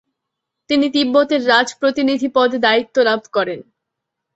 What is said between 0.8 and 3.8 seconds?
তিব্বতের রাজপ্রতিনিধি পদে দায়িত্ব লাভ করেন।